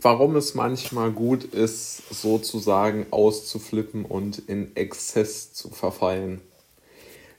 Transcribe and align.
warum 0.00 0.36
es 0.36 0.54
manchmal 0.54 1.10
gut 1.10 1.44
ist, 1.44 2.02
sozusagen 2.10 3.06
auszuflippen 3.10 4.04
und 4.04 4.38
in 4.38 4.74
Exzess 4.76 5.52
zu 5.52 5.70
verfallen. 5.70 6.40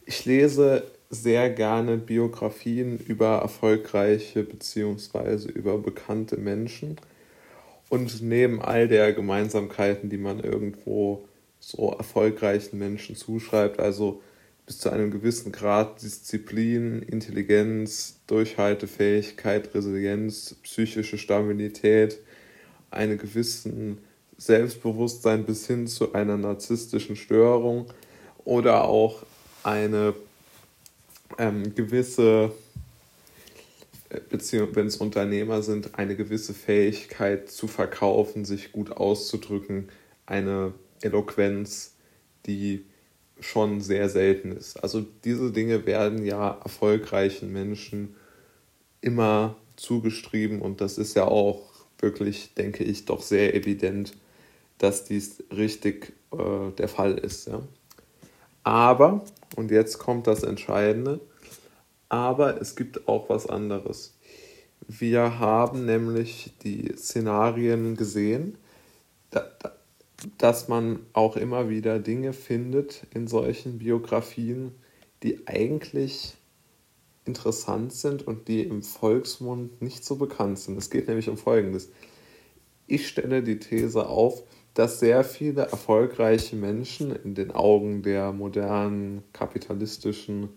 Ich 0.06 0.26
lese 0.26 0.84
sehr 1.10 1.50
gerne 1.50 1.98
Biografien 1.98 2.98
über 2.98 3.38
erfolgreiche 3.38 4.44
bzw. 4.44 5.50
über 5.50 5.78
bekannte 5.78 6.38
Menschen. 6.38 6.98
Und 7.90 8.22
neben 8.22 8.62
all 8.62 8.88
der 8.88 9.14
Gemeinsamkeiten, 9.14 10.10
die 10.10 10.18
man 10.18 10.42
irgendwo 10.42 11.26
so 11.60 11.92
erfolgreichen 11.92 12.78
Menschen 12.78 13.16
zuschreibt, 13.16 13.80
also 13.80 14.22
bis 14.66 14.80
zu 14.80 14.90
einem 14.90 15.12
gewissen 15.12 15.54
Grad 15.54 16.02
Disziplin, 16.02 17.02
Intelligenz, 17.02 18.20
Durchhaltefähigkeit, 18.28 19.74
Resilienz, 19.74 20.58
psychische 20.62 21.18
Stabilität, 21.18 22.20
einen 22.92 23.18
gewissen 23.18 24.00
Selbstbewusstsein 24.38 25.46
bis 25.46 25.68
hin 25.68 25.88
zu 25.88 26.14
einer 26.14 26.38
narzisstischen 26.38 27.16
Störung 27.16 27.88
oder 28.46 28.86
auch 28.86 29.24
eine 29.64 30.14
ähm, 31.38 31.76
gewisse, 31.76 32.52
äh, 34.10 34.20
beziehungsweise 34.30 34.76
wenn 34.76 34.88
es 34.88 34.98
Unternehmer 34.98 35.62
sind, 35.62 35.98
eine 35.98 36.16
gewisse 36.16 36.54
Fähigkeit 36.54 37.50
zu 37.50 37.68
verkaufen, 37.68 38.46
sich 38.46 38.72
gut 38.72 38.92
auszudrücken, 38.92 39.90
eine 40.26 40.74
Eloquenz, 41.02 41.96
die 42.46 42.86
schon 43.40 43.82
sehr 43.82 44.10
selten 44.10 44.52
ist. 44.52 44.82
Also 44.84 45.06
diese 45.24 45.52
Dinge 45.52 45.86
werden 45.86 46.26
ja 46.26 46.60
erfolgreichen 46.64 47.52
Menschen 47.52 48.16
immer 49.02 49.56
zugeschrieben 49.76 50.62
und 50.62 50.82
das 50.82 50.98
ist 50.98 51.16
ja 51.16 51.26
auch 51.26 51.77
wirklich, 52.00 52.54
denke 52.54 52.84
ich, 52.84 53.06
doch 53.06 53.22
sehr 53.22 53.56
evident, 53.56 54.14
dass 54.78 55.06
dies 55.06 55.44
richtig 55.52 56.14
äh, 56.32 56.72
der 56.78 56.88
Fall 56.88 57.18
ist. 57.18 57.48
Ja. 57.48 57.62
Aber, 58.64 59.24
und 59.56 59.72
jetzt 59.72 59.98
kommt 59.98 60.28
das 60.28 60.44
Entscheidende, 60.44 61.20
aber 62.10 62.62
es 62.62 62.76
gibt 62.76 63.08
auch 63.08 63.30
was 63.30 63.48
anderes. 63.48 64.14
Wir 64.88 65.40
haben 65.40 65.86
nämlich 65.86 66.54
die 66.64 66.94
Szenarien 66.96 67.96
gesehen, 67.98 68.58
dass 70.38 70.68
man 70.68 71.00
auch 71.14 71.36
immer 71.36 71.70
wieder 71.70 72.00
Dinge 72.00 72.34
findet 72.34 73.04
in 73.14 73.28
solchen 73.28 73.80
Biografien, 73.80 74.74
die 75.24 75.48
eigentlich 75.48 76.36
interessant 77.28 77.94
sind 77.94 78.26
und 78.26 78.48
die 78.48 78.64
im 78.64 78.82
Volksmund 78.82 79.82
nicht 79.82 80.06
so 80.06 80.16
bekannt 80.16 80.60
sind. 80.60 80.78
Es 80.78 80.90
geht 80.90 81.08
nämlich 81.08 81.30
um 81.30 81.38
Folgendes. 81.38 81.90
Ich 82.88 83.08
stelle 83.08 83.44
die 83.44 83.60
These 83.60 84.08
auf, 84.08 84.44
dass 84.74 85.00
sehr 85.00 85.24
viele 85.24 85.64
erfolgreiche 85.64 86.56
Menschen 86.56 87.16
in 87.16 87.36
den 87.36 87.52
Augen 87.52 88.04
der 88.04 88.32
modernen 88.32 89.24
kapitalistischen 89.34 90.50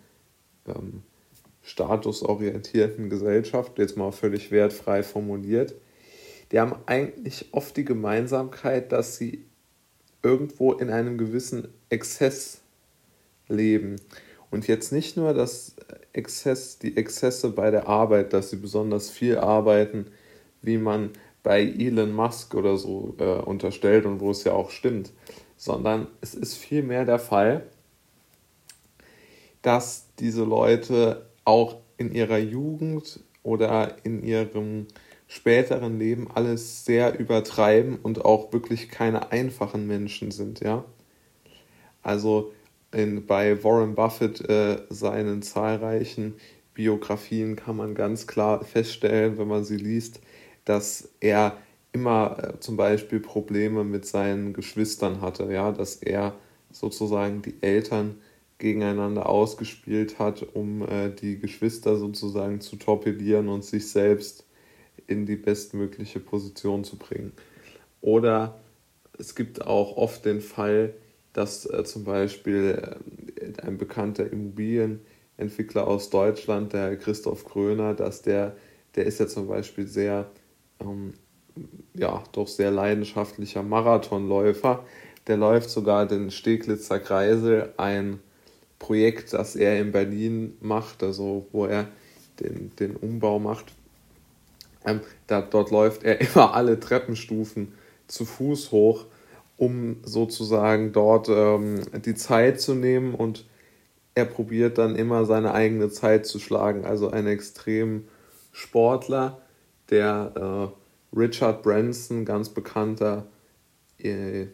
ähm, 0.67 1.03
statusorientierten 1.63 3.11
Gesellschaft, 3.11 3.79
jetzt 3.79 3.97
mal 3.97 4.13
völlig 4.13 4.51
wertfrei 4.51 5.03
formuliert, 5.03 5.75
die 6.53 6.61
haben 6.61 6.75
eigentlich 6.87 7.47
oft 7.53 7.77
die 7.77 7.85
Gemeinsamkeit, 7.85 8.93
dass 8.93 9.17
sie 9.17 9.45
irgendwo 10.23 10.73
in 10.73 10.91
einem 10.91 11.17
gewissen 11.17 11.69
Exzess 11.89 12.61
leben. 13.49 13.97
Und 14.51 14.67
jetzt 14.67 14.93
nicht 14.93 15.17
nur 15.17 15.33
das 15.33 15.77
Exzess, 16.13 16.79
die 16.79 16.97
Exzesse 16.97 17.51
bei 17.51 17.71
der 17.71 17.89
Arbeit, 17.89 18.33
dass 18.33 18.51
sie 18.51 18.57
besonders 18.57 19.11
viel 19.11 19.39
arbeiten, 19.39 20.07
wie 20.63 20.79
man 20.79 21.11
bei 21.43 21.63
Elon 21.63 22.13
Musk 22.13 22.55
oder 22.55 22.77
so 22.77 23.15
äh, 23.19 23.25
unterstellt 23.25 24.05
und 24.05 24.21
wo 24.21 24.31
es 24.31 24.45
ja 24.45 24.53
auch 24.53 24.71
stimmt, 24.71 25.13
sondern 25.57 26.07
es 26.21 26.35
ist 26.35 26.57
vielmehr 26.57 27.05
der 27.05 27.19
Fall, 27.19 27.65
dass 29.63 30.07
diese 30.19 30.45
Leute 30.45 31.27
auch 31.45 31.77
in 31.97 32.13
ihrer 32.13 32.39
Jugend 32.39 33.21
oder 33.43 33.97
in 34.05 34.23
ihrem 34.23 34.87
späteren 35.29 35.99
Leben 35.99 36.29
alles 36.35 36.85
sehr 36.85 37.19
übertreiben 37.19 37.97
und 38.03 38.25
auch 38.25 38.53
wirklich 38.53 38.89
keine 38.89 39.31
einfachen 39.33 39.87
Menschen 39.87 40.31
sind, 40.31 40.61
ja. 40.61 40.85
Also 42.03 42.53
in, 42.93 43.27
bei 43.27 43.63
Warren 43.63 43.95
Buffett 43.95 44.41
äh, 44.49 44.83
seinen 44.89 45.43
zahlreichen 45.43 46.35
Biografien 46.75 47.57
kann 47.57 47.77
man 47.77 47.95
ganz 47.95 48.27
klar 48.27 48.65
feststellen, 48.65 49.39
wenn 49.39 49.49
man 49.49 49.65
sie 49.65 49.77
liest, 49.77 50.21
dass 50.65 51.11
er 51.21 51.57
immer 51.93 52.37
äh, 52.39 52.61
zum 52.61 52.77
Beispiel 52.77 53.21
Probleme 53.21 53.85
mit 53.85 54.07
seinen 54.07 54.53
Geschwistern 54.53 55.21
hatte, 55.21 55.53
ja, 55.53 55.73
dass 55.73 55.97
er 55.97 56.35
sozusagen 56.71 57.43
die 57.43 57.55
Eltern 57.61 58.17
gegeneinander 58.59 59.29
ausgespielt 59.29 60.19
hat, 60.19 60.47
um 60.55 60.83
äh, 60.83 61.11
die 61.11 61.39
Geschwister 61.39 61.97
sozusagen 61.97 62.61
zu 62.61 62.77
torpedieren 62.77 63.49
und 63.49 63.65
sich 63.65 63.91
selbst 63.91 64.45
in 65.07 65.27
die 65.27 65.37
bestmögliche 65.37 66.21
Position 66.21 66.85
zu 66.85 66.97
bringen. 66.97 67.33
Oder 68.01 68.61
es 69.19 69.35
gibt 69.35 69.67
auch 69.67 69.97
oft 69.97 70.25
den 70.25 70.41
Fall, 70.41 70.95
dass 71.41 71.65
äh, 71.65 71.85
zum 71.85 72.05
Beispiel 72.05 72.99
äh, 73.41 73.63
ein 73.67 73.79
bekannter 73.79 74.31
Immobilienentwickler 74.31 75.89
aus 75.89 76.11
Deutschland, 76.11 76.75
der 76.75 76.99
Christoph 76.99 77.47
Kröner, 77.47 77.95
dass 77.95 78.21
der, 78.21 78.57
der 78.95 79.07
ist 79.07 79.21
ja 79.21 79.27
zum 79.27 79.49
Beispiel 79.49 79.87
sehr 79.87 80.31
ähm, 80.81 81.15
ja, 81.95 82.23
doch 82.33 82.47
sehr 82.47 82.71
leidenschaftlicher 82.71 83.63
Marathonläufer. 83.63 84.85
Der 85.27 85.39
läuft 85.39 85.71
sogar 85.71 86.07
den 86.07 86.31
Steglitzer 86.31 86.99
Kreisel, 86.99 87.73
ein 87.79 88.21
Projekt, 88.79 89.33
das 89.33 89.57
er 89.57 89.81
in 89.81 89.93
Berlin 89.93 90.57
macht, 90.61 91.03
also 91.03 91.47
wo 91.53 91.65
er 91.65 91.89
den, 92.39 92.73
den 92.77 92.97
Umbau 92.97 93.39
macht. 93.39 93.73
Ähm, 94.85 95.01
da, 95.27 95.41
dort 95.41 95.71
läuft 95.71 96.03
er 96.03 96.21
immer 96.37 96.55
alle 96.55 96.79
Treppenstufen 96.79 97.73
zu 98.09 98.27
Fuß 98.27 98.73
hoch, 98.73 99.07
um 99.61 99.99
sozusagen 100.05 100.93
dort 100.93 101.29
ähm, 101.29 101.83
die 102.03 102.15
Zeit 102.15 102.63
zu 102.63 102.75
nehmen 102.75 103.15
und 103.15 103.45
er 104.15 104.25
probiert 104.25 104.79
dann 104.79 104.97
immer 104.97 105.27
seine 105.27 105.53
eigene 105.53 105.91
Zeit 105.91 106.25
zu 106.25 106.39
schlagen. 106.39 106.87
Also 106.87 107.11
ein 107.11 107.27
extrem 107.27 108.05
Sportler, 108.53 109.43
der 109.91 110.73
äh, 111.15 111.17
Richard 111.19 111.63
Branson, 111.63 112.25
ganz 112.25 112.49
bekannter 112.49 113.27
äh, 113.99 114.47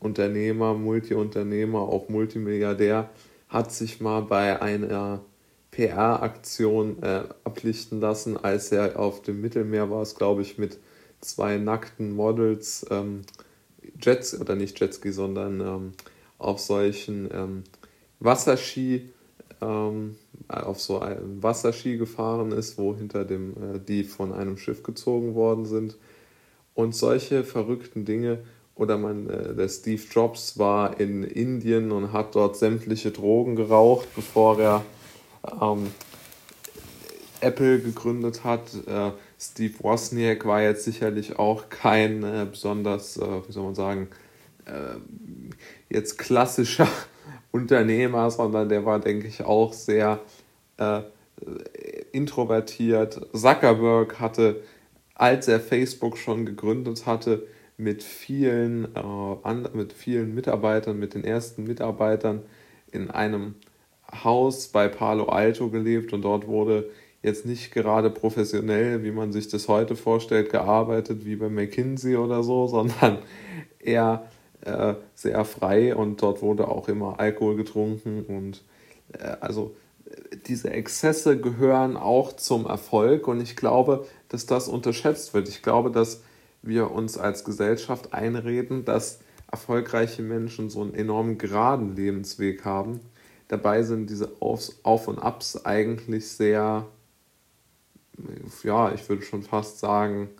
Unternehmer, 0.00 0.72
Multiunternehmer, 0.72 1.80
auch 1.80 2.08
Multimilliardär, 2.08 3.10
hat 3.50 3.70
sich 3.70 4.00
mal 4.00 4.22
bei 4.22 4.62
einer 4.62 5.20
PR-Aktion 5.72 7.02
äh, 7.02 7.24
ablichten 7.44 8.00
lassen, 8.00 8.38
als 8.38 8.72
er 8.72 8.98
auf 8.98 9.20
dem 9.20 9.42
Mittelmeer 9.42 9.90
war, 9.90 10.00
es 10.00 10.14
glaube 10.14 10.40
ich, 10.40 10.56
mit 10.56 10.78
zwei 11.20 11.58
nackten 11.58 12.16
Models, 12.16 12.86
ähm, 12.90 13.22
Jets, 14.00 14.38
oder 14.40 14.54
nicht 14.54 14.78
Jetski, 14.80 15.12
sondern 15.12 15.60
ähm, 15.60 15.92
auf 16.38 16.60
solchen 16.60 17.28
ähm, 17.32 17.64
Wasserski 18.20 19.10
ähm, 19.60 20.16
auf 20.48 20.80
so 20.80 21.00
einem 21.00 21.42
Wasserski 21.42 21.96
gefahren 21.96 22.52
ist, 22.52 22.76
wo 22.78 22.94
hinter 22.94 23.24
dem 23.24 23.52
äh, 23.52 23.78
die 23.78 24.04
von 24.04 24.32
einem 24.32 24.56
Schiff 24.56 24.82
gezogen 24.82 25.34
worden 25.34 25.64
sind. 25.64 25.96
Und 26.74 26.94
solche 26.94 27.44
verrückten 27.44 28.04
Dinge. 28.04 28.40
Oder 28.74 28.98
man, 28.98 29.30
äh, 29.30 29.54
der 29.54 29.68
Steve 29.68 30.02
Jobs 30.10 30.58
war 30.58 30.98
in 30.98 31.22
Indien 31.22 31.92
und 31.92 32.12
hat 32.12 32.34
dort 32.34 32.56
sämtliche 32.56 33.12
Drogen 33.12 33.54
geraucht, 33.54 34.08
bevor 34.16 34.60
er 34.60 34.84
ähm, 35.60 35.86
Apple 37.40 37.78
gegründet 37.80 38.42
hat. 38.42 38.62
Äh, 38.86 39.12
Steve 39.50 39.74
Wozniak 39.80 40.46
war 40.46 40.62
jetzt 40.62 40.84
sicherlich 40.84 41.38
auch 41.38 41.68
kein 41.68 42.22
äh, 42.22 42.46
besonders, 42.50 43.16
äh, 43.16 43.46
wie 43.46 43.52
soll 43.52 43.64
man 43.64 43.74
sagen, 43.74 44.08
äh, 44.64 44.96
jetzt 45.90 46.18
klassischer 46.18 46.88
Unternehmer, 47.52 48.30
sondern 48.30 48.68
der 48.68 48.84
war, 48.84 49.00
denke 49.00 49.28
ich, 49.28 49.42
auch 49.42 49.72
sehr 49.72 50.20
äh, 50.78 51.02
introvertiert. 52.12 53.20
Zuckerberg 53.32 54.18
hatte, 54.18 54.62
als 55.14 55.46
er 55.48 55.60
Facebook 55.60 56.16
schon 56.16 56.46
gegründet 56.46 57.06
hatte, 57.06 57.46
mit 57.76 58.02
vielen, 58.02 58.88
äh, 58.94 59.54
mit 59.74 59.92
vielen 59.92 60.34
Mitarbeitern, 60.34 60.98
mit 60.98 61.14
den 61.14 61.24
ersten 61.24 61.64
Mitarbeitern 61.64 62.42
in 62.92 63.10
einem 63.10 63.56
Haus 64.22 64.68
bei 64.68 64.88
Palo 64.88 65.26
Alto 65.26 65.68
gelebt 65.68 66.12
und 66.12 66.22
dort 66.22 66.46
wurde 66.46 66.90
jetzt 67.24 67.46
nicht 67.46 67.72
gerade 67.72 68.10
professionell, 68.10 69.02
wie 69.02 69.10
man 69.10 69.32
sich 69.32 69.48
das 69.48 69.66
heute 69.68 69.96
vorstellt, 69.96 70.50
gearbeitet 70.50 71.24
wie 71.24 71.36
bei 71.36 71.48
McKinsey 71.48 72.16
oder 72.16 72.42
so, 72.42 72.66
sondern 72.68 73.18
eher 73.80 74.26
äh, 74.60 74.94
sehr 75.14 75.44
frei 75.44 75.96
und 75.96 76.22
dort 76.22 76.42
wurde 76.42 76.68
auch 76.68 76.88
immer 76.88 77.18
Alkohol 77.18 77.56
getrunken 77.56 78.24
und 78.24 78.62
äh, 79.18 79.36
also 79.40 79.74
diese 80.46 80.70
Exzesse 80.70 81.38
gehören 81.38 81.96
auch 81.96 82.34
zum 82.34 82.66
Erfolg 82.66 83.26
und 83.26 83.40
ich 83.40 83.56
glaube, 83.56 84.06
dass 84.28 84.46
das 84.46 84.68
unterschätzt 84.68 85.34
wird. 85.34 85.48
Ich 85.48 85.62
glaube, 85.62 85.90
dass 85.90 86.22
wir 86.62 86.90
uns 86.90 87.18
als 87.18 87.44
Gesellschaft 87.44 88.12
einreden, 88.12 88.84
dass 88.84 89.20
erfolgreiche 89.50 90.22
Menschen 90.22 90.70
so 90.70 90.82
einen 90.82 90.94
enorm 90.94 91.38
geraden 91.38 91.94
Lebensweg 91.94 92.64
haben. 92.64 93.00
Dabei 93.48 93.82
sind 93.82 94.10
diese 94.10 94.32
Aufs, 94.40 94.80
Auf 94.82 95.08
und 95.08 95.18
Abs 95.18 95.64
eigentlich 95.64 96.28
sehr, 96.28 96.86
ja, 98.62 98.92
ich 98.92 99.08
würde 99.08 99.22
schon 99.22 99.42
fast 99.42 99.78
sagen, 99.78 100.30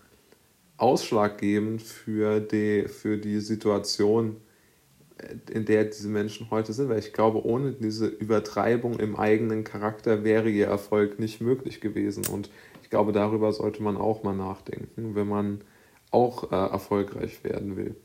ausschlaggebend 0.77 1.83
für 1.83 2.41
die, 2.41 2.89
für 2.89 3.17
die 3.17 3.41
Situation, 3.41 4.37
in 5.51 5.65
der 5.65 5.85
diese 5.85 6.09
Menschen 6.09 6.51
heute 6.51 6.73
sind. 6.73 6.89
Weil 6.89 6.99
ich 6.99 7.13
glaube, 7.13 7.45
ohne 7.45 7.73
diese 7.73 8.07
Übertreibung 8.07 8.99
im 8.99 9.17
eigenen 9.17 9.65
Charakter 9.65 10.25
wäre 10.25 10.51
ihr 10.51 10.67
Erfolg 10.67 11.19
nicht 11.19 11.41
möglich 11.41 11.81
gewesen. 11.81 12.27
Und 12.27 12.51
ich 12.83 12.91
glaube, 12.91 13.13
darüber 13.13 13.53
sollte 13.53 13.83
man 13.83 13.97
auch 13.97 14.23
mal 14.23 14.35
nachdenken, 14.37 15.15
wenn 15.15 15.29
man 15.29 15.61
auch 16.11 16.53
äh, 16.53 16.55
erfolgreich 16.55 17.43
werden 17.45 17.77
will. 17.77 17.97